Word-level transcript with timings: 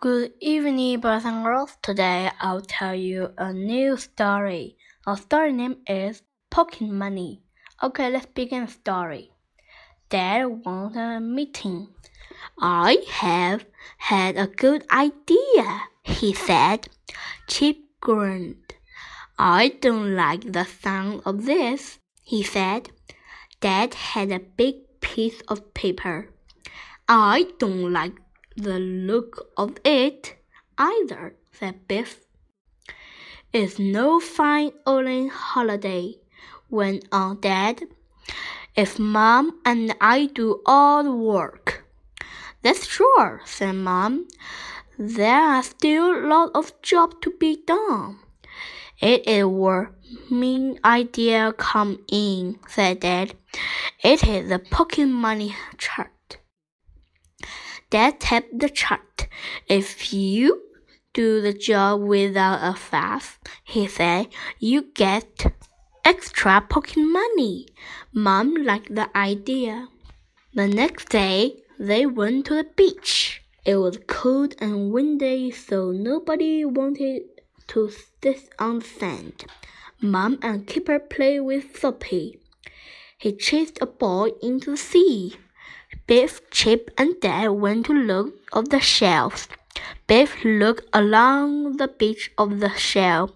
Good 0.00 0.32
evening, 0.40 1.00
boys 1.00 1.24
and 1.24 1.44
girls. 1.44 1.78
Today 1.80 2.28
I'll 2.40 2.60
tell 2.60 2.94
you 2.94 3.32
a 3.38 3.52
new 3.52 3.96
story. 3.96 4.76
Our 5.06 5.16
story 5.16 5.52
name 5.52 5.76
is 5.86 6.20
Pocket 6.50 6.90
Money. 6.90 7.42
Okay, 7.80 8.10
let's 8.10 8.26
begin 8.26 8.66
the 8.66 8.72
story. 8.72 9.30
Dad 10.10 10.46
wants 10.46 10.96
a 10.96 11.20
meeting. 11.20 11.88
I 12.60 12.98
have 13.08 13.64
had 13.96 14.36
a 14.36 14.48
good 14.48 14.84
idea, 14.90 15.82
he 16.02 16.34
said. 16.34 16.88
Chip 17.46 17.78
grinned. 18.00 18.74
I 19.38 19.78
don't 19.80 20.16
like 20.16 20.52
the 20.52 20.64
sound 20.64 21.22
of 21.24 21.46
this, 21.46 22.00
he 22.20 22.42
said. 22.42 22.90
Dad 23.60 23.94
had 23.94 24.32
a 24.32 24.40
big 24.40 25.00
piece 25.00 25.40
of 25.46 25.72
paper. 25.72 26.28
I 27.08 27.46
don't 27.58 27.92
like 27.92 28.23
the 28.56 28.78
look 28.78 29.50
of 29.56 29.76
it 29.84 30.36
either, 30.78 31.36
said 31.52 31.86
Biff. 31.88 32.20
It's 33.52 33.78
no 33.78 34.20
fine 34.20 34.72
old 34.86 35.30
holiday, 35.30 36.14
went 36.70 37.04
on 37.12 37.40
Dad. 37.40 37.82
If 38.74 38.98
Mom 38.98 39.60
and 39.64 39.94
I 40.00 40.26
do 40.26 40.60
all 40.66 41.04
the 41.04 41.12
work. 41.12 41.84
That's 42.62 42.86
sure, 42.86 43.40
said 43.44 43.76
Mom. 43.76 44.26
There 44.98 45.40
are 45.40 45.62
still 45.62 46.26
lots 46.28 46.52
of 46.54 46.82
jobs 46.82 47.16
to 47.22 47.30
be 47.38 47.58
done. 47.66 48.18
It 49.00 49.26
is 49.26 49.44
where 49.44 49.92
mean 50.30 50.78
idea 50.84 51.52
come 51.52 51.98
in, 52.10 52.58
said 52.68 53.00
Dad. 53.00 53.34
It 54.02 54.26
is 54.26 54.48
the 54.48 54.58
pocket 54.58 55.06
money 55.06 55.54
chart. 55.78 56.38
Dad 57.94 58.18
tapped 58.18 58.58
the 58.58 58.68
chart. 58.68 59.28
If 59.68 60.12
you 60.12 60.62
do 61.12 61.40
the 61.40 61.52
job 61.52 62.00
without 62.00 62.58
a 62.60 62.74
fuss, 62.74 63.38
he 63.62 63.86
said, 63.86 64.26
you 64.58 64.90
get 64.94 65.54
extra 66.04 66.60
pocket 66.60 66.96
money. 66.98 67.68
Mom 68.12 68.56
liked 68.56 68.92
the 68.92 69.16
idea. 69.16 69.86
The 70.54 70.66
next 70.66 71.08
day, 71.10 71.62
they 71.78 72.04
went 72.04 72.46
to 72.46 72.54
the 72.54 72.66
beach. 72.74 73.44
It 73.64 73.76
was 73.76 74.00
cold 74.08 74.56
and 74.58 74.90
windy, 74.90 75.52
so 75.52 75.92
nobody 75.92 76.64
wanted 76.64 77.22
to 77.68 77.92
sit 78.20 78.48
on 78.58 78.80
the 78.80 78.84
sand. 78.84 79.44
Mom 80.00 80.40
and 80.42 80.66
Kipper 80.66 80.98
played 80.98 81.42
with 81.42 81.78
Soapy. 81.78 82.40
He 83.18 83.30
chased 83.36 83.78
a 83.80 83.86
ball 83.86 84.24
into 84.42 84.72
the 84.72 84.76
sea. 84.76 85.36
Biff, 86.06 86.42
Chip, 86.50 86.90
and 86.98 87.18
Dad 87.20 87.48
went 87.48 87.86
to 87.86 87.94
look 87.94 88.34
at 88.54 88.68
the 88.68 88.80
shells. 88.80 89.48
Biff 90.06 90.44
looked 90.44 90.86
along 90.92 91.78
the 91.78 91.88
beach 91.88 92.30
of 92.36 92.60
the 92.60 92.68
shell. 92.76 93.34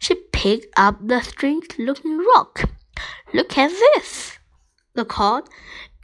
She 0.00 0.16
picked 0.16 0.66
up 0.76 0.96
the 1.00 1.20
strange-looking 1.20 2.18
rock. 2.34 2.64
Look 3.32 3.56
at 3.56 3.70
this! 3.70 4.38
The 4.94 5.04
called. 5.04 5.48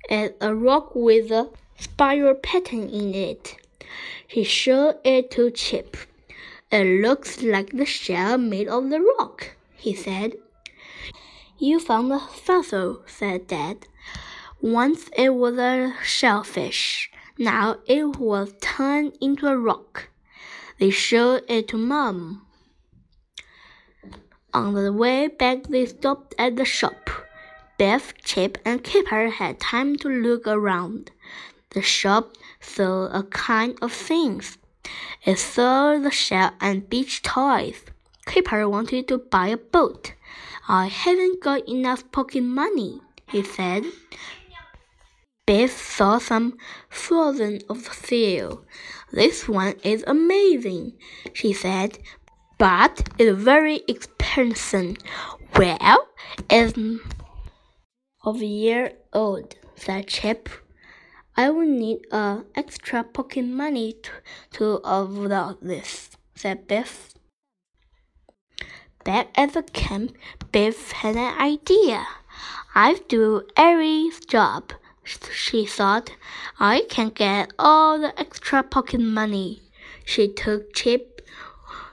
It's 0.09 0.37
a 0.41 0.55
rock 0.55 0.95
with 0.95 1.33
a 1.33 1.51
spiral 1.79 2.37
pattern 2.37 2.89
in 2.89 3.13
it. 3.13 3.57
She 4.29 4.45
showed 4.45 4.99
it 5.05 5.33
to 5.33 5.51
Chip. 5.51 5.97
It 6.71 7.03
looks 7.03 7.43
like 7.43 7.73
the 7.73 7.87
shell 7.87 8.39
made 8.39 8.69
of 8.69 8.89
the 8.89 9.01
rock, 9.01 9.57
he 9.75 9.95
said. 9.95 10.35
You 11.59 11.81
found 11.81 12.13
the 12.13 12.21
fossil, 12.21 13.03
said 13.07 13.49
Dad. 13.49 13.87
Once 14.61 15.09
it 15.17 15.31
was 15.31 15.57
a 15.57 15.95
shellfish. 16.03 17.11
Now 17.39 17.77
it 17.87 18.19
was 18.19 18.53
turned 18.61 19.17
into 19.21 19.47
a 19.47 19.57
rock. 19.57 20.09
They 20.81 20.91
showed 20.91 21.45
it 21.49 21.69
to 21.69 21.77
Mom. 21.77 22.45
On 24.53 24.75
the 24.75 24.93
way 24.93 25.29
back, 25.29 25.65
they 25.69 25.87
stopped 25.87 26.35
at 26.39 26.57
the 26.57 26.65
shop. 26.65 27.09
Biff, 27.79 28.13
Chip, 28.25 28.59
and 28.65 28.83
Kipper 28.83 29.29
had 29.29 29.61
time 29.61 29.95
to 29.97 30.09
look 30.09 30.49
around. 30.49 31.13
The 31.71 31.83
shop 31.83 32.33
sold 32.61 33.11
a 33.13 33.23
kind 33.23 33.79
of 33.81 33.93
things. 33.93 34.59
It 35.25 35.39
sold 35.39 36.03
the 36.03 36.11
shell 36.11 36.55
and 36.61 36.89
beach 36.89 37.23
toys. 37.23 37.85
Kipper 38.27 38.69
wanted 38.69 39.07
to 39.09 39.19
buy 39.19 39.49
a 39.49 39.57
boat. 39.57 40.15
I 40.67 40.87
haven't 40.87 41.41
got 41.41 41.69
enough 41.69 42.11
pocket 42.11 42.43
money, 42.43 43.01
he 43.29 43.45
said. 43.45 43.85
Biff 45.49 45.81
saw 45.81 46.19
some 46.19 46.59
frozen 46.91 47.63
of 47.71 47.91
seal. 47.95 48.67
This 49.11 49.49
one 49.49 49.77
is 49.83 50.05
amazing, 50.07 50.93
she 51.33 51.55
said, 51.55 51.99
but 52.59 53.09
it's 53.17 53.41
very 53.41 53.81
expensive. 53.89 54.99
Well, 55.57 56.07
it's 56.51 56.77
of 58.23 58.43
a 58.43 58.45
year 58.45 58.93
old, 59.15 59.55
said 59.75 60.09
Chip. 60.09 60.51
I 61.35 61.49
will 61.49 61.67
need 61.67 62.01
uh, 62.13 62.43
extra 62.55 63.03
pocket 63.03 63.47
money 63.47 63.95
to, 64.03 64.11
to 64.59 64.65
avoid 64.85 65.63
this, 65.63 66.11
said 66.35 66.69
Biff. 66.69 67.15
Back 69.03 69.29
at 69.35 69.55
the 69.55 69.63
camp, 69.63 70.15
Biff 70.53 70.93
had 70.93 71.17
an 71.17 71.41
idea. 71.41 72.07
I'll 72.75 73.01
do 73.09 73.45
every 73.57 74.11
job 74.29 74.75
she 75.33 75.65
thought. 75.67 76.11
I 76.61 76.83
can 76.89 77.11
get 77.11 77.53
all 77.59 77.99
the 77.99 78.19
extra 78.19 78.63
pocket 78.63 79.01
money. 79.01 79.63
She 80.05 80.29
took 80.29 80.75
Chip. 80.75 81.23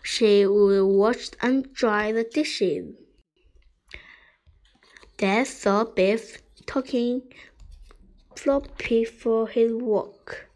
She 0.04 0.46
would 0.46 0.86
wash 0.86 1.30
and 1.42 1.74
dry 1.74 2.12
the 2.12 2.24
dishes. 2.24 2.96
Dad 5.18 5.48
saw 5.48 5.86
Biff 5.86 6.42
talking 6.66 7.22
floppy 8.36 9.06
for 9.06 9.48
his 9.48 9.72
work. 9.72 10.50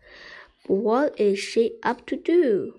What 0.67 1.19
is 1.19 1.39
she 1.39 1.79
up 1.81 2.05
to 2.07 2.15
do? 2.15 2.75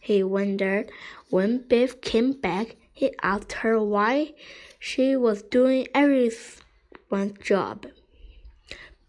He 0.00 0.22
wondered. 0.22 0.90
When 1.30 1.58
Biff 1.68 2.00
came 2.00 2.32
back, 2.32 2.76
he 2.92 3.14
asked 3.22 3.52
her 3.52 3.80
why 3.82 4.34
she 4.78 5.14
was 5.14 5.42
doing 5.42 5.88
everyone's 5.94 7.38
job. 7.40 7.86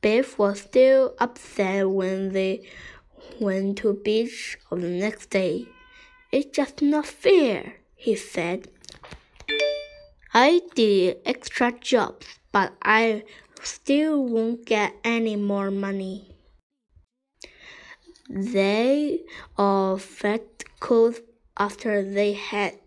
Biff 0.04 0.38
was 0.38 0.60
still 0.60 1.16
upset 1.18 1.90
when 1.90 2.34
they 2.34 2.68
went 3.40 3.78
to 3.78 3.94
beach 3.94 4.58
on 4.70 4.82
the 4.82 4.90
next 4.90 5.30
day. 5.30 5.70
It's 6.30 6.52
just 6.52 6.82
not 6.82 7.06
fair, 7.06 7.78
he 7.96 8.18
said. 8.18 8.68
I 10.34 10.60
did 10.76 11.20
extra 11.24 11.72
jobs, 11.72 12.28
but 12.52 12.74
I 12.82 13.24
still 13.62 14.26
won't 14.26 14.66
get 14.66 14.94
any 15.06 15.38
more 15.38 15.72
money. 15.72 16.36
They 18.30 19.22
all 19.58 19.98
felt 19.98 20.66
cold 20.82 21.22
after 21.56 22.04
they 22.04 22.34
had 22.34 22.78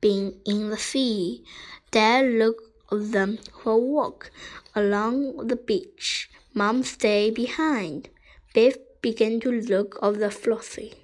been 0.00 0.40
in 0.46 0.70
the 0.70 0.78
sea. 0.78 1.44
Dad 1.90 2.24
looked 2.24 2.70
them 2.90 3.38
for 3.62 3.72
a 3.72 3.76
walk 3.76 4.30
along 4.74 5.48
the 5.48 5.56
beach. 5.56 6.30
Mom 6.56 6.84
stayed 6.84 7.34
behind. 7.34 8.08
Biff 8.54 8.76
began 9.02 9.40
to 9.40 9.50
look 9.50 9.98
the 10.20 10.30
Flossie. 10.30 10.94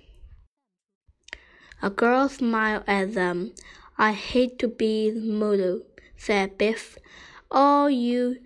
A 1.82 1.90
girl 1.90 2.28
smiled 2.28 2.84
at 2.86 3.14
them. 3.14 3.52
I 3.98 4.12
hate 4.12 4.60
to 4.60 4.68
be 4.68 5.10
the 5.10 5.20
model, 5.20 5.82
said 6.16 6.56
Biff. 6.56 6.96
All 7.50 7.90
you 7.90 8.36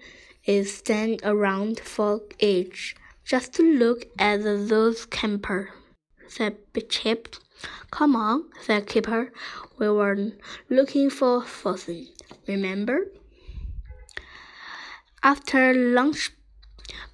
is 0.47 0.75
stand 0.75 1.21
around 1.25 1.79
for 1.81 2.23
age, 2.41 2.97
just 3.25 3.53
to 3.55 3.63
look 3.63 4.07
at 4.19 4.43
those 4.43 5.05
camper, 5.05 5.75
said 6.27 6.57
Chip. 6.89 7.37
Come 7.91 8.17
on, 8.17 8.45
said 8.63 8.87
Kipper. 8.87 9.31
We 9.79 9.91
were 9.91 10.33
looking 10.71 11.11
for 11.11 11.43
Fossil, 11.43 12.07
remember? 12.47 13.09
After 15.23 15.75
lunch, 15.75 16.33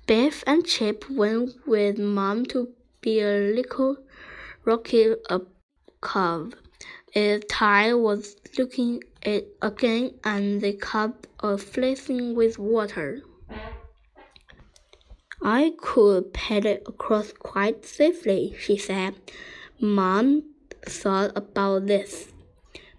Biff 0.07 0.43
and 0.47 0.67
Chip 0.67 1.09
went 1.11 1.67
with 1.67 1.99
Mom 1.99 2.45
to 2.47 2.69
be 3.01 3.21
a 3.21 3.53
little 3.55 3.97
rocky 4.65 5.15
up 5.29 5.47
cove. 6.01 6.55
Its 7.15 7.45
tide 7.49 7.95
was 7.95 8.37
looking 8.59 9.03
it 9.23 9.57
again 9.63 10.15
and 10.25 10.61
the 10.61 10.73
cup 10.73 11.27
was 11.43 11.63
flashing 11.63 12.35
with 12.35 12.59
water. 12.59 13.23
I 15.43 15.73
could 15.81 16.33
paddle 16.35 16.79
across 16.87 17.33
quite 17.33 17.85
safely, 17.85 18.55
she 18.59 18.77
said. 18.77 19.15
Mom 19.81 20.45
thought 20.85 21.33
about 21.35 21.87
this. 21.87 22.33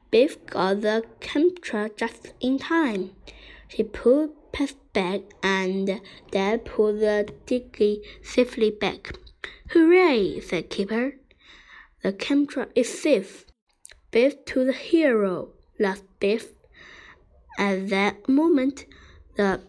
Biff 0.09 0.43
got 0.47 0.81
the 0.81 1.03
camera 1.19 1.89
just 1.95 2.33
in 2.41 2.57
time. 2.57 3.11
She 3.67 3.83
pulled 3.83 4.31
past 4.51 4.77
back 4.93 5.21
and 5.41 6.01
Dad 6.31 6.65
pulled 6.65 6.99
the 6.99 7.33
dinghy 7.45 8.01
safely 8.21 8.71
back. 8.71 9.17
Hooray, 9.69 10.39
said 10.41 10.69
Kipper. 10.69 11.13
The 12.03 12.13
camera 12.13 12.67
is 12.75 13.01
safe. 13.01 13.45
Biff 14.11 14.43
to 14.45 14.65
the 14.65 14.73
hero, 14.73 15.49
laughed 15.79 16.03
Biff. 16.19 16.53
At 17.57 17.89
that 17.89 18.27
moment, 18.27 18.85
the 19.35 19.61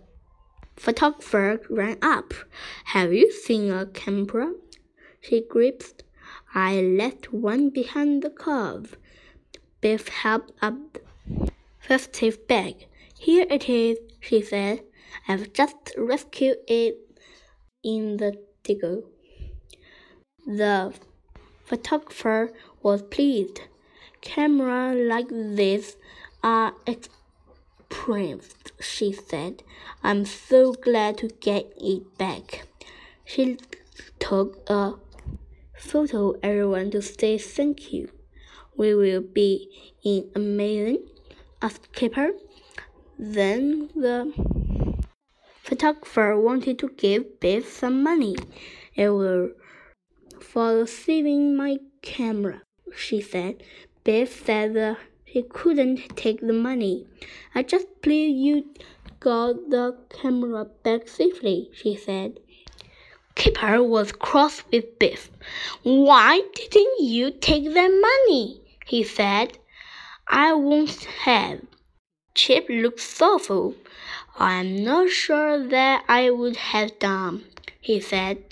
photographer 0.76 1.60
ran 1.68 1.98
up. 2.02 2.34
Have 2.86 3.12
you 3.12 3.30
seen 3.30 3.70
a 3.70 3.86
camera? 3.86 4.52
She 5.20 5.44
gripped. 5.48 6.02
I 6.54 6.80
left 6.80 7.32
one 7.32 7.70
behind 7.70 8.22
the 8.22 8.30
curve. 8.30 8.96
Biff 9.80 10.08
held 10.08 10.52
up 10.60 10.98
the 11.28 11.50
festive 11.78 12.46
bag. 12.48 12.86
Here 13.18 13.46
it 13.48 13.68
is, 13.68 13.98
she 14.22 14.40
said. 14.40 14.84
I've 15.28 15.52
just 15.52 15.92
rescued 15.98 16.58
it 16.66 16.96
in 17.82 18.16
the 18.16 18.38
digger. 18.62 19.00
The 20.46 20.94
photographer 21.64 22.52
was 22.82 23.02
pleased. 23.02 23.60
Cameras 24.20 24.96
like 25.08 25.28
this 25.28 25.96
are 26.42 26.74
expensive, 26.86 28.54
she 28.80 29.12
said. 29.12 29.62
I'm 30.02 30.24
so 30.24 30.72
glad 30.72 31.18
to 31.18 31.28
get 31.28 31.72
it 31.76 32.16
back. 32.16 32.66
She 33.24 33.58
took 34.18 34.68
a 34.70 34.94
photo 35.76 36.34
everyone 36.42 36.90
to 36.92 37.02
say 37.02 37.38
thank 37.38 37.92
you. 37.92 38.10
We 38.76 38.94
will 38.94 39.20
be 39.20 39.68
in 40.04 40.30
amazing, 40.34 41.08
asked 41.60 41.92
Kipper. 41.92 42.30
Then 43.24 43.88
the 43.94 44.32
photographer 45.62 46.36
wanted 46.36 46.80
to 46.80 46.88
give 46.88 47.38
Biff 47.38 47.72
some 47.72 48.02
money. 48.02 48.34
It 48.96 49.10
will 49.10 49.50
for 50.40 50.88
saving 50.88 51.56
my 51.56 51.78
camera, 52.02 52.62
she 52.96 53.20
said. 53.20 53.62
Biff 54.02 54.44
said 54.44 54.96
he 55.24 55.44
couldn't 55.44 56.16
take 56.16 56.40
the 56.40 56.52
money. 56.52 57.06
I 57.54 57.62
just 57.62 57.86
believe 58.02 58.34
you 58.34 58.74
got 59.20 59.70
the 59.70 59.96
camera 60.10 60.64
back 60.82 61.06
safely, 61.06 61.70
she 61.72 61.94
said. 61.94 62.40
Kipper 63.36 63.84
was 63.84 64.10
cross 64.10 64.64
with 64.72 64.98
Biff. 64.98 65.30
Why 65.84 66.42
didn't 66.56 67.04
you 67.04 67.30
take 67.30 67.72
their 67.72 68.00
money? 68.00 68.62
he 68.84 69.04
said. 69.04 69.58
I 70.26 70.54
won't 70.54 71.04
have. 71.04 71.60
Chip 72.34 72.66
looked 72.68 73.00
thoughtful. 73.00 73.74
I'm 74.38 74.82
not 74.82 75.10
sure 75.10 75.66
that 75.68 76.04
I 76.08 76.30
would 76.30 76.56
have 76.56 76.98
done, 76.98 77.44
he 77.80 78.00
said. 78.00 78.42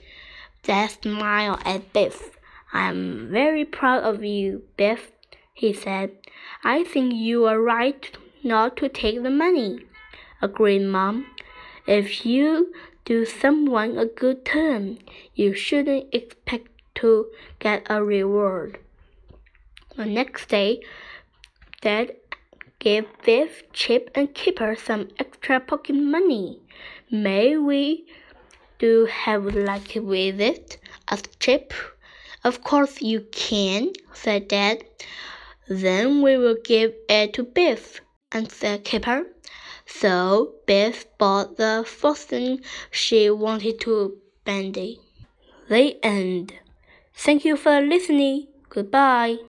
Then 0.64 0.88
smiled 0.88 1.60
at 1.64 1.92
Biff. 1.92 2.36
I'm 2.72 3.30
very 3.30 3.64
proud 3.64 4.02
of 4.04 4.22
you, 4.22 4.62
Biff, 4.76 5.10
he 5.54 5.72
said. 5.72 6.12
I 6.62 6.84
think 6.84 7.14
you 7.14 7.46
are 7.46 7.60
right 7.60 8.10
not 8.44 8.76
to 8.78 8.88
take 8.88 9.22
the 9.22 9.30
money, 9.30 9.80
agreed 10.42 10.82
Mom. 10.86 11.26
If 11.86 12.26
you 12.26 12.72
do 13.04 13.24
someone 13.24 13.98
a 13.98 14.06
good 14.06 14.44
turn, 14.44 14.98
you 15.34 15.54
shouldn't 15.54 16.12
expect 16.12 16.68
to 16.96 17.26
get 17.58 17.86
a 17.88 18.04
reward. 18.04 18.78
The 19.96 20.04
next 20.04 20.48
day, 20.48 20.82
Dad 21.80 22.12
gave 22.80 23.06
Biff, 23.24 23.62
Chip, 23.72 24.10
and 24.16 24.34
Kipper 24.34 24.74
some 24.74 25.08
extra 25.20 25.60
pocket 25.60 25.94
money. 25.94 26.58
May 27.10 27.56
we 27.56 28.06
do 28.80 29.06
have 29.06 29.44
luck 29.54 29.94
with 29.94 30.40
it? 30.40 30.78
asked 31.08 31.38
Chip. 31.38 31.72
Of 32.42 32.64
course 32.64 33.00
you 33.00 33.20
can, 33.30 33.92
said 34.12 34.48
Dad. 34.48 34.82
Then 35.68 36.22
we 36.22 36.36
will 36.36 36.56
give 36.64 36.92
it 37.08 37.32
to 37.34 37.44
Biff, 37.44 38.00
answered 38.32 38.82
Kipper. 38.82 39.26
So 39.86 40.54
Biff 40.66 41.06
bought 41.18 41.56
the 41.56 41.84
first 41.86 42.28
thing 42.28 42.60
she 42.90 43.30
wanted 43.30 43.78
to 43.82 44.16
Bendy. 44.44 44.98
The 45.68 46.04
end. 46.04 46.54
Thank 47.14 47.44
you 47.44 47.56
for 47.56 47.80
listening. 47.80 48.48
Goodbye. 48.68 49.38